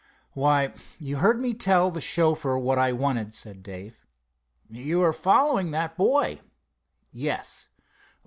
[0.33, 4.03] "Why, you heard me tell the chauffeur what I wanted," said Dave.
[4.67, 6.41] "You are following that boy."
[7.11, 7.67] "Yes."